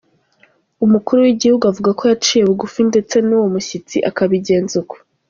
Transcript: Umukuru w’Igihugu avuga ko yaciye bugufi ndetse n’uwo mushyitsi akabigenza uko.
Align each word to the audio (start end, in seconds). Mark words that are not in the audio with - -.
Umukuru 0.85 1.19
w’Igihugu 1.25 1.63
avuga 1.71 1.91
ko 1.99 2.03
yaciye 2.11 2.41
bugufi 2.49 2.79
ndetse 2.91 3.15
n’uwo 3.27 3.47
mushyitsi 3.53 3.97
akabigenza 4.09 4.73
uko. 4.81 4.95